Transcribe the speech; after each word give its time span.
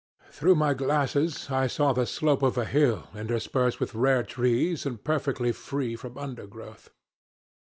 "Through 0.31 0.55
my 0.55 0.73
glasses 0.73 1.51
I 1.51 1.67
saw 1.67 1.93
the 1.93 2.07
slope 2.07 2.41
of 2.41 2.57
a 2.57 2.65
hill 2.65 3.07
interspersed 3.13 3.79
with 3.79 3.93
rare 3.93 4.23
trees 4.23 4.83
and 4.83 5.03
perfectly 5.03 5.51
free 5.51 5.95
from 5.95 6.17
undergrowth. 6.17 6.89